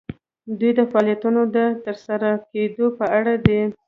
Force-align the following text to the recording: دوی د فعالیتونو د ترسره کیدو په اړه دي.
دوی 0.59 0.71
د 0.79 0.81
فعالیتونو 0.91 1.41
د 1.55 1.57
ترسره 1.85 2.29
کیدو 2.51 2.85
په 2.97 3.05
اړه 3.17 3.33
دي. 3.45 3.61